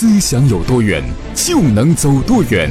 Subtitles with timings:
[0.00, 1.02] 思想有多远，
[1.34, 2.70] 就能走多远。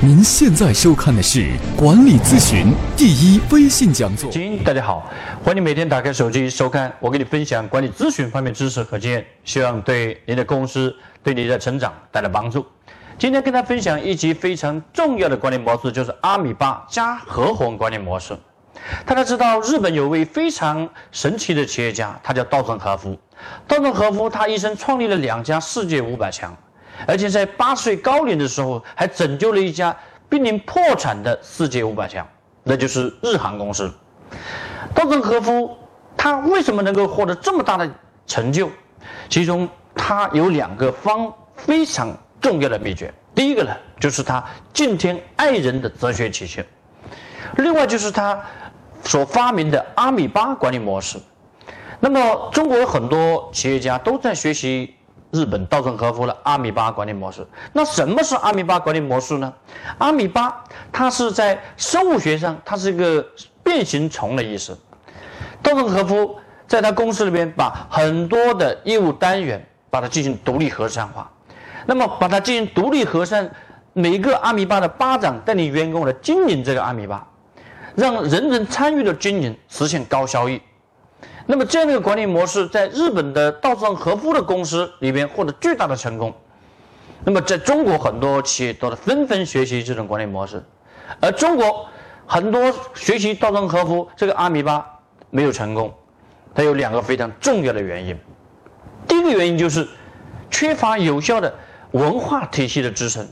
[0.00, 4.30] 您现在收看的是管理咨询第一微信讲座。
[4.30, 5.06] 亲，大家好，
[5.44, 12.64] 欢迎每天打开手机收看我给你分享管理咨询方面知识和经验，希望对您的公司、对你的成长带来帮助。
[13.18, 18.34] 今天跟大家分享一集非常重要的管理模式，就是阿米巴加合伙管理模式。
[19.04, 23.18] 大家知道，日本有位非常神奇的企业家，他叫稻盛和夫。
[23.66, 26.54] 稻盛和夫他一生创立了两家世界五百强，
[27.06, 29.94] 而且在八十岁高龄的时候，还拯救了一家
[30.28, 32.26] 濒临破产的世界五百强，
[32.62, 33.92] 那就是日航公司。
[34.94, 35.76] 稻盛和夫
[36.16, 37.90] 他为什么能够获得这么大的
[38.26, 38.68] 成就？
[39.28, 43.12] 其中他有两个方非常重要的秘诀。
[43.34, 46.60] 第一个呢，就是他敬天爱人的哲学体系；
[47.56, 48.38] 另外就是他
[49.04, 51.18] 所发明的阿米巴管理模式。
[52.04, 54.92] 那么，中国有很多企业家都在学习
[55.30, 57.46] 日本稻盛和夫的阿米巴管理模式。
[57.72, 59.52] 那什么是阿米巴管理模式呢？
[59.98, 63.24] 阿米巴它是在生物学上，它是一个
[63.62, 64.76] 变形虫的意思。
[65.62, 66.36] 稻盛和夫
[66.66, 71.30] 在他公司里边把很多的业务单元把它进行独立核算化，
[71.86, 73.48] 那么把它进行独立核算，
[73.92, 77.24] 每个阿米巴的巴掌带领员工来经营这个阿米巴，
[77.94, 80.60] 让人人参与的经营，实现高效益。
[81.46, 86.32] 那么这样的管理模式，在日本的稻盛和夫的公司里边获得巨大的成功。
[87.24, 90.62] 那么在中国很多企业都在纷纷学习这种管理模式，
[91.20, 91.86] 而中国
[92.26, 94.84] 很多学习稻盛和夫这个阿米巴
[95.30, 95.92] 没有成功，
[96.54, 98.18] 它有两个非常重要的原因。
[99.06, 99.86] 第一个原因就是
[100.50, 101.52] 缺乏有效的
[101.92, 103.28] 文化体系的支撑。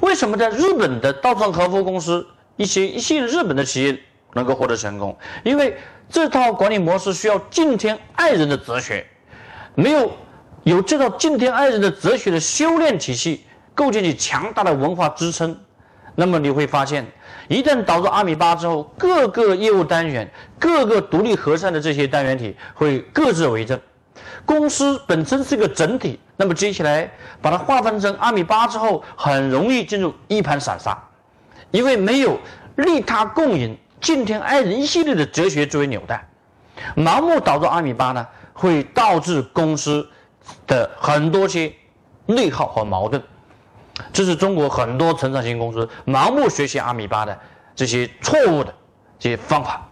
[0.00, 3.98] 为什么在日本的稻盛和夫公司一些一些日本的企业
[4.34, 5.16] 能够获得成功？
[5.42, 5.76] 因为
[6.10, 9.06] 这套管理模式需要敬天爱人的哲学，
[9.74, 10.12] 没有
[10.64, 15.58] 有这套敬天爱人的哲学的修炼体系，构建起强大的文化支撑，
[16.14, 17.06] 那么你会发现，
[17.48, 23.80] 一旦导入阿米巴之后，各个业务单元、各个独立核算的这些单元体会各自为政，
[24.44, 30.96] 公司本身是个整体，那么接下来把它划分成阿米巴之后，很容易进入一盘散沙，
[31.70, 32.38] 因为没有
[32.76, 33.76] 利他共赢。
[34.04, 36.28] 敬天爱人一系列的哲学作为纽带，
[36.94, 40.06] 盲目导入阿米巴呢，会导致公司
[40.66, 41.72] 的很多些
[42.26, 43.22] 内耗和矛盾。
[44.12, 47.38] 这是中国很多成长型公司盲目学习阿米巴的
[47.74, 48.74] 这些错误的
[49.18, 49.88] 这些方法。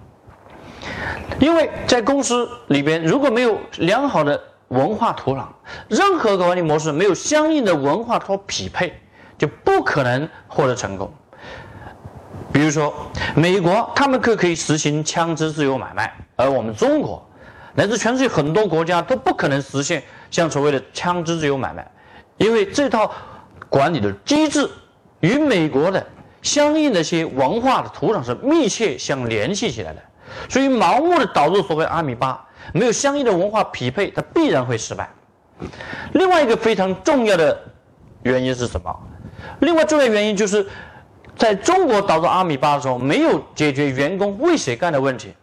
[1.40, 5.46] 因为在公司里边，如果没有良好的文化土壤，
[5.88, 8.92] 任何管理模式没有相应的文化所匹配，
[9.38, 11.10] 就不可能获得成功。
[12.52, 12.92] 比如说，
[13.34, 17.26] 美国他们可可以实行枪支自由买卖，而我们中国
[17.74, 21.90] 乃至全世界很多国家都不可能实现像所谓的枪支自由买卖，
[22.36, 23.10] 因为这套
[23.70, 24.68] 管理的机制
[25.20, 26.06] 与美国的
[26.42, 30.02] 相应的一些文化的土壤是密切相联系起来的，
[30.50, 35.08] 所以盲目的导入所谓阿米巴，没有相应的文化匹配，它必然会失败。
[36.12, 37.58] 另外一个非常重要的
[38.24, 38.94] 原因是什么？
[39.60, 40.66] 另外重要原因就是。
[41.36, 45.34] 在中国导入阿米巴的时候，没有解决员工为谁干的问题。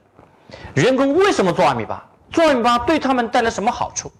[0.75, 2.05] 员工为什么做阿米巴？
[2.31, 4.11] 做阿米巴对他们带来什么好处？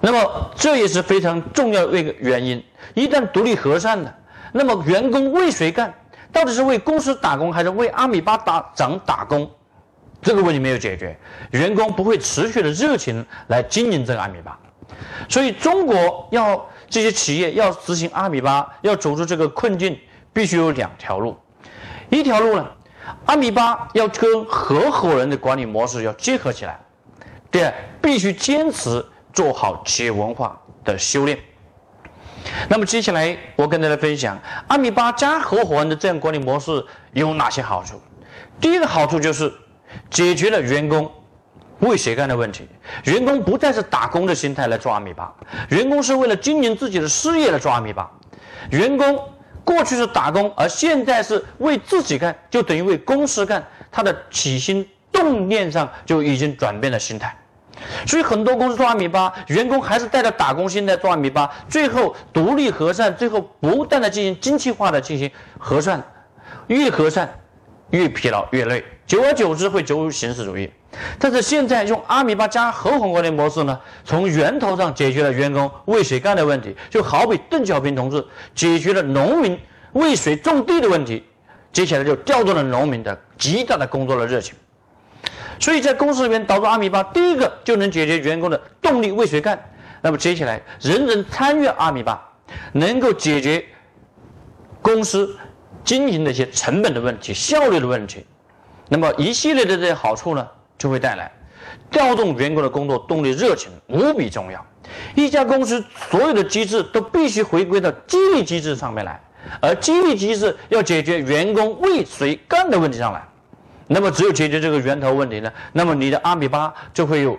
[0.00, 2.62] 那么这也是非常重要的一个原因。
[2.94, 4.14] 一旦独立核算了，
[4.52, 5.92] 那么员工为谁干？
[6.32, 9.50] 到底是为公司打工，还是为阿米巴打长打工？
[10.20, 11.16] 这个问题没有解决，
[11.52, 14.58] 员工不会持续的热情来经营这个阿米巴。
[15.28, 19.98] 所以，中国要这些企业要执行阿米巴，要走出这个困境。
[20.38, 21.36] 必须有两条路，
[22.10, 22.64] 一条路呢，
[23.26, 26.74] 阿米巴要跟合伙人的管理模式要结合起来；
[27.50, 31.36] 第二，必须坚持做好企业文化的修炼。
[32.68, 38.00] 那么接下来我跟大家分享阿米巴加合伙人的这样管理模式有哪些好处。
[38.60, 39.52] 第一个好处就是
[40.08, 41.10] 解决了员工
[41.80, 42.68] 为谁干的问题，
[43.06, 45.34] 员工不再是打工的心态来做阿米巴，
[45.70, 48.08] 员工是为了经营自己的事业来做阿米巴，
[48.70, 49.18] 员工。
[49.68, 53.62] 过去是打工，而现在是为自己干，就等于为公司干。
[53.92, 57.36] 他的起心动念上就已经转变了心态。
[58.06, 66.02] 所以很多公司做阿米巴，员工还是带着打工心态做阿米巴，最后独立核算，最后不断的进行精细化的进行核算，
[66.68, 67.30] 越核算
[67.90, 70.70] 越疲劳越累，久而久之会走入形式主义。
[71.18, 78.24] 但是现在用阿米巴加合伙管理模式呢，从源头上解决了员工为谁干的问题，就好比邓小平同志
[78.54, 79.58] 解决了农民
[79.92, 81.24] 为谁种地的问题，
[81.72, 84.54] 接下来就调动了农民的极大的工作的热情。
[85.58, 89.58] 所以在公司里面导入阿米巴，第一个就能解决员工的动力为谁干，
[90.02, 92.22] 那么接下来人人参与阿米巴，
[92.72, 93.64] 能够解决
[94.82, 95.34] 公司
[95.82, 98.24] 经营的一些成本的问题、效率的问题。
[98.88, 100.46] 那么一系列的这些好处呢，
[100.76, 101.30] 就会带来
[101.90, 104.64] 调动员工的工作动力、热情，无比重要。
[105.14, 109.20] 一家公司所有的机制都必须回归到激励机制上面来，
[109.60, 113.22] 而激励机制要解决员工为谁干的问题上来。
[113.86, 117.38] 那么只有解决这个源头问题呢，那么你的阿米巴就会有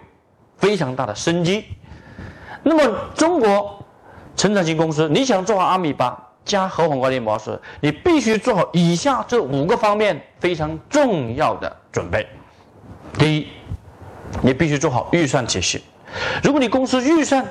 [0.58, 1.66] 非常大的生机。
[2.62, 3.84] 那么中国
[4.36, 12.28] 成长型公司，你想做好阿米巴加合伙管理模式，你必须做好以下这五个方面非常重要的准备。
[13.14, 13.48] 第一，
[14.42, 15.84] 你必须做好预算体系。
[16.44, 17.46] 如果你公司预算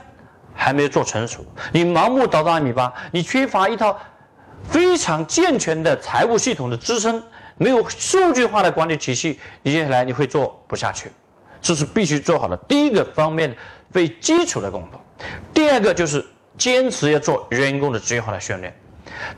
[0.55, 3.97] 还没有做成熟，你盲目导入阿米巴，你缺乏一套
[4.65, 7.23] 非常健全的财务系统的支撑。
[7.61, 11.11] 没有数据化的管理体系，你接下来你会做不下去，
[11.61, 13.53] 这是必须做好的第一个方面
[13.93, 15.01] 最基础的工作。
[15.53, 16.25] 第二个就是
[16.59, 18.77] 坚持要做员工的职业化的训练。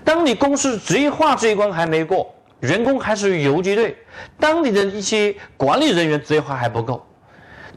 [0.02, 3.96] 当你公司职业化这一关还没过，员工还是游击队，
[4.38, 7.06] 当你的一些管理人员职业化还不够，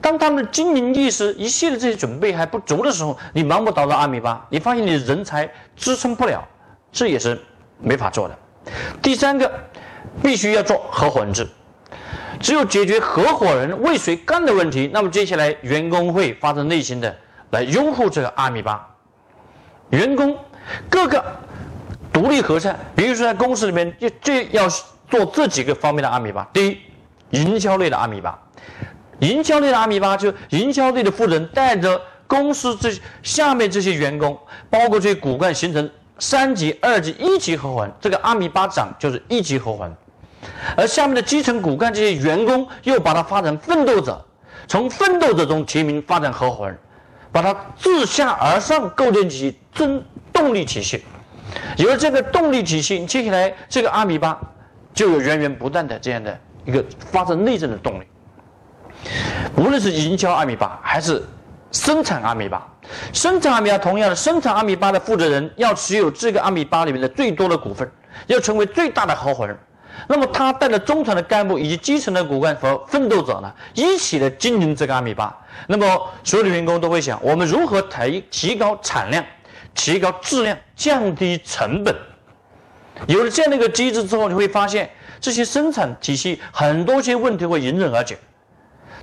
[0.01, 6.43] 当他们的经营意识一系列这些准备还不足的时候，你盲目导入阿米巴，你发现你的人才支撑不了，
[6.91, 7.39] 这也是
[7.79, 8.39] 没法做的。
[9.01, 9.51] 第三个。
[10.21, 11.47] 必须要做合伙人制，
[12.39, 17.17] 只有解决合伙人为谁干的问题，那么接下来员工会发自内心的
[17.49, 18.87] 来拥护这个阿米巴。
[19.93, 20.35] 员工
[20.89, 21.23] 各个
[22.11, 24.67] 独立和善，比如说在公司里面，就这要
[25.07, 26.47] 做这几个方面的阿米巴。
[26.51, 26.77] 第一，
[27.29, 28.37] 营销类的阿米巴，
[29.19, 32.91] 营销类的阿米巴就营销类的负责人带着公司这
[33.21, 34.35] 下面这些员工，
[34.67, 35.87] 包括这些骨干，形成
[36.17, 37.93] 三级、二级、一级合伙人。
[38.01, 39.95] 这个阿米巴长就是一级合伙人。
[40.75, 44.19] 而下面的基层骨干这些员工又把它发展奋斗者，
[44.67, 46.77] 从奋斗者中提名发展合伙人，
[47.33, 50.01] 把它自下而上构建起增
[50.31, 51.03] 动力体系。
[51.77, 54.39] 有了这个动力体系，接下来这个阿米巴
[54.93, 58.05] 就有源源不断的这样的一个发展内政的动力。
[59.57, 61.21] 无论是营销阿米巴还是
[61.71, 62.65] 生产阿米巴，
[63.11, 67.91] 生产阿米巴同样的，生产阿米巴的负责人要持有这个阿米巴里面的最多的股份，
[68.27, 69.57] 要成为最大的合伙人。
[70.07, 75.35] 那么他带着中层的干部以及基层的骨干和奋斗者呢，一起来经营这个阿米巴。
[75.67, 75.85] 那么
[76.23, 79.23] 所有的员工都会想，我们如何提提高产量、
[79.73, 81.95] 提高质量、降低成本？
[83.07, 84.89] 有了这样的一个机制之后，你会发现
[85.21, 88.17] 这些生产体系很多些问题会迎刃而解。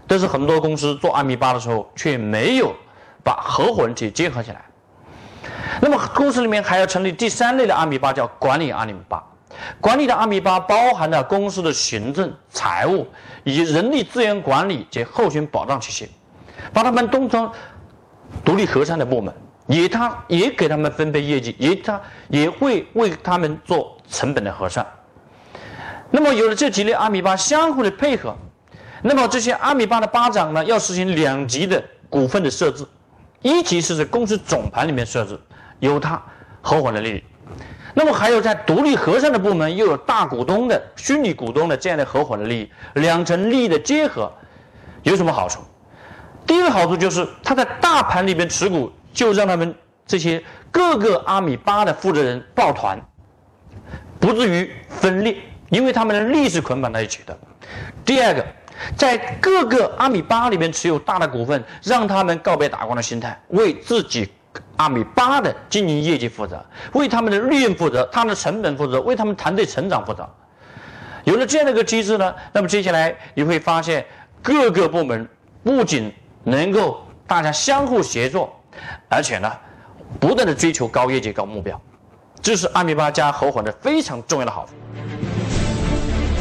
[0.07, 2.75] 但是很多公司做阿米巴的时候，却没有
[3.23, 4.61] 把合伙人体结合起来。
[5.81, 9.25] 那么公司里面还要成立第三类的阿米巴，叫管理阿米巴。
[9.81, 13.07] 管理的阿米巴包含了公司的行政、财务
[13.45, 16.09] 以及人力资源管理及后勤保障体系，
[16.73, 17.51] 把他们当成
[18.45, 19.35] 独立核算的部门，
[19.67, 24.87] 也他也给他们分配业绩，也他也会为他们做成本的核算。
[26.11, 28.37] 那么有了这几类阿米巴相互的配合，
[29.03, 32.85] 那么这些阿米巴的巴掌呢，要实行两级的股份的设置，
[33.43, 35.39] 一级是在公司总盘里面设置，
[35.79, 36.21] 有他
[36.61, 37.25] 合伙的利益。
[37.95, 44.33] 那么还有在独立核算的部门，又有大股东的虚拟股东的这样的合伙的利益，两层利益的结合，
[45.03, 45.61] 有什么好处？
[46.47, 49.75] 第一个好处就是他在大盘里边持股，就让他们
[50.07, 53.00] 这些各个阿米巴的负责人抱团，
[54.19, 55.37] 不至于分裂，
[55.69, 57.37] 因为他们的利益是捆绑在一起的。
[58.05, 58.45] 第二个，
[58.97, 64.29] 在各个阿米巴里面持有大的股份，让他们告别打工的心态，为自己。
[64.76, 70.28] 阿米巴的经营业绩负责，为他们的利润负责，他们的成本负责，为他们团队成长负责。
[71.25, 74.04] 有了这样的一个机制呢，那么接下来你会发现，
[74.42, 75.28] 各个部门
[75.62, 76.11] 不仅
[76.45, 78.50] 能够大家相互协作，
[79.09, 79.52] 而且呢，
[80.19, 81.80] 不断的追求高业绩、高目标。
[82.40, 84.73] 这是阿米巴加合伙的非常重要的好处。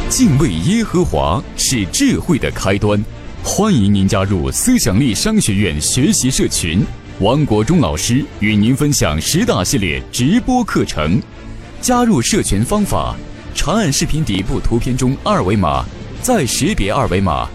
[0.07, 3.03] 敬畏耶和华是智慧的开端，
[3.43, 6.83] 欢迎您加入思想力商学院学习社群。
[7.21, 11.21] 王国忠老师与您分享十大系列直播课程，
[11.81, 13.13] 加入社群方法：
[13.53, 15.83] 长按视频底部图片中二维码，
[16.21, 17.45] 再识别二维码，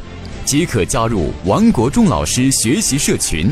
[0.44, 3.50] 即可加入王国忠老师学习社群。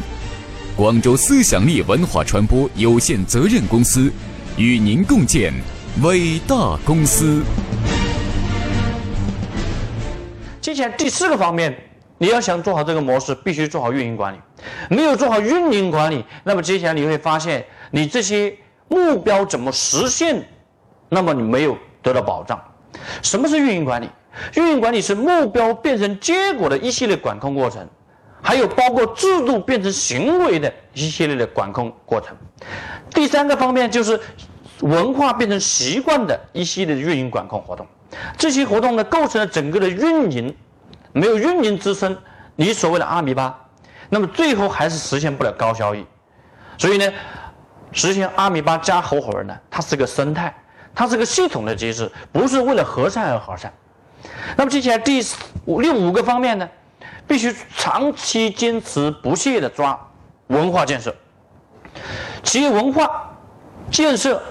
[0.77, 4.13] 广州思想力文化传播有限责任公司
[4.59, 5.51] 与您共建
[6.03, 7.43] 伟大公司。
[10.61, 11.75] 接下来第四个方面。
[12.23, 14.39] 你要想做好这个模式，必须做好运营管理。
[14.89, 20.41] 没有做好运营管理，那么接下来你会发现，你这些目标怎么实现，
[21.09, 22.63] 那么你没有得到保障。
[23.23, 24.09] 什么是运营管理？
[24.55, 27.85] 运营管理是目标变成结果的一系列管控过程。
[28.41, 32.37] 还有包括制度变成行为的一系列的管控过程。
[33.11, 34.21] 第三个方面就是
[34.83, 37.85] 文化变成习惯的一系列运营管控活动。
[38.39, 40.55] 这些活动呢，构成了整个的运营，
[41.13, 42.17] 没有运营支撑，
[42.57, 43.59] 你所谓的阿米巴，
[44.09, 46.07] 那么最后还是实现不了高效益。
[46.79, 47.13] 所以呢，
[47.93, 50.55] 实现阿米巴加合伙人呢，它是个生态，
[50.95, 53.73] 它是个系统的机制，不是为了和善而和善。
[54.57, 55.23] 那么接下来第
[55.65, 56.69] 五六五个方面呢，
[57.27, 59.99] 必须长期坚持不懈的抓
[60.47, 61.15] 文化建设。
[62.43, 63.31] 企业文化
[63.91, 64.43] 建设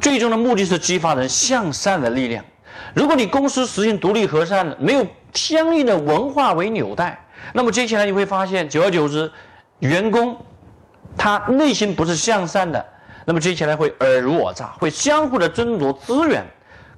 [0.00, 2.44] 最终的目的是激发人向善的力量。
[2.94, 9.30] 如果你公司实行独立和善，没有相应的文化为纽带，那么接下来你会发现，久而久之，
[9.78, 10.36] 员工
[11.16, 12.84] 他内心不是向善的，
[13.24, 16.44] 那么接下来会尔虞我诈，会相互的争夺资源，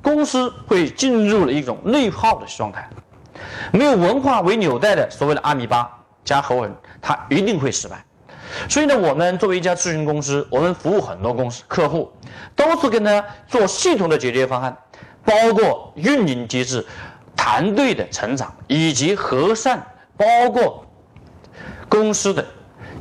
[0.02, 2.88] 公司会进入了一种内耗的状态。
[3.72, 5.90] 没有文化为纽带的所谓的阿米巴
[6.24, 8.04] 加合伙人，他一定会失败。
[8.68, 12.12] 所以呢，我们作为一家咨询公司，我们服务很多公司客户，
[12.54, 14.76] 都是跟他做系统的解决方案。
[15.32, 16.84] 包括运营机制、
[17.34, 19.82] 团队的成长以及和善，
[20.14, 20.84] 包括
[21.88, 22.44] 公司的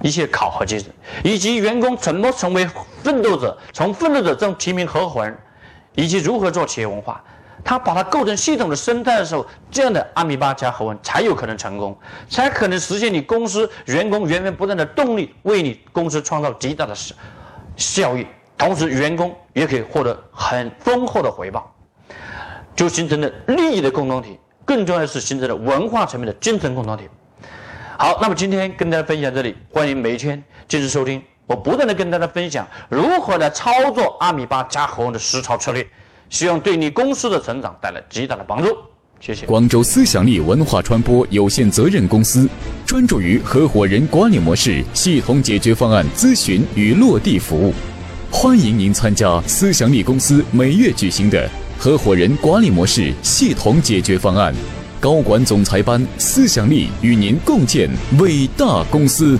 [0.01, 0.85] 一些考核机制，
[1.25, 2.65] 以及员工怎么成为
[3.03, 5.37] 奋斗者，从奋斗者中提名合伙人，
[5.95, 7.21] 以及如何做企业文化，
[7.65, 11.97] 他把它构成系统的生态的时候，这样的阿米巴加合伙人才有可能成功，
[12.29, 17.13] 才可能实现你公司员工源源不断的动力，为你公司创造极大的效
[17.75, 18.25] 效益，
[18.57, 21.69] 同时员工也可以获得很丰厚的回报。
[22.75, 27.03] 就形成了利益的共同体，更重要的是形成了文化层面的精神共同体。
[27.97, 35.85] 好，那么今天跟大家分享这里，欢迎每一天继续收听，我不断的跟大家分享如何来操作阿米巴加合伙的实操策略，
[36.29, 38.75] 希望对你公司的成长带来极大的帮助。
[39.19, 39.45] 谢谢。
[39.45, 42.49] 广州思想力文化传播有限责任公司
[42.87, 47.71] 专注于合伙人管理模式系统解决方案咨询与落地服务，
[48.31, 51.47] 欢迎您参加思想力公司每月举行的。
[51.83, 54.53] 合伙人管理模式系统解决方案，
[54.99, 59.35] 高管总裁班，思想力与您共建伟大公司。